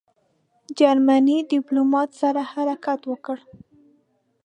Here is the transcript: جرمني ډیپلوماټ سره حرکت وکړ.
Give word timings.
جرمني 0.79 1.37
ډیپلوماټ 1.51 2.09
سره 2.21 2.41
حرکت 2.51 3.01
وکړ. 3.11 3.37